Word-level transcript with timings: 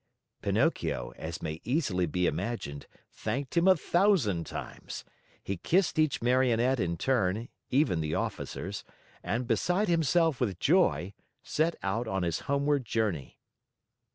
Pinocchio, 0.41 1.13
as 1.15 1.43
may 1.43 1.61
easily 1.63 2.07
be 2.07 2.25
imagined, 2.25 2.87
thanked 3.11 3.55
him 3.55 3.67
a 3.67 3.75
thousand 3.75 4.47
times. 4.47 5.05
He 5.43 5.57
kissed 5.57 5.99
each 5.99 6.23
Marionette 6.23 6.79
in 6.79 6.97
turn, 6.97 7.49
even 7.69 8.01
the 8.01 8.15
officers, 8.15 8.83
and, 9.21 9.45
beside 9.45 9.89
himself 9.89 10.41
with 10.41 10.57
joy, 10.57 11.13
set 11.43 11.75
out 11.83 12.07
on 12.07 12.23
his 12.23 12.39
homeward 12.49 12.83
journey. 12.83 13.37